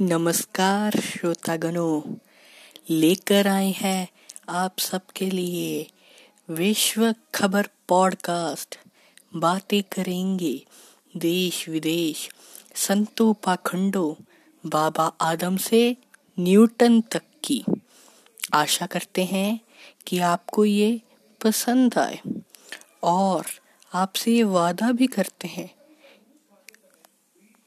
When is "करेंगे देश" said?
9.82-11.68